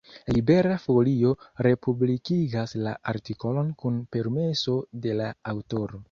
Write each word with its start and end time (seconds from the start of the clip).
Libera 0.35 0.75
Folio 0.83 1.33
republikigas 1.65 2.73
la 2.85 2.93
artikolon 3.13 3.69
kun 3.83 3.99
permeso 4.17 4.75
de 5.05 5.19
la 5.21 5.29
aŭtoro. 5.53 5.99